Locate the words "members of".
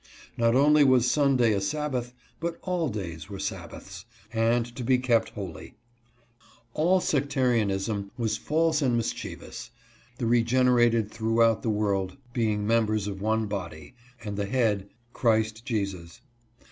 12.65-13.21